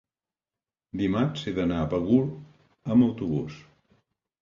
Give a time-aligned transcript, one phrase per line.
[1.01, 3.65] dimarts he d'anar a Begur amb autobús.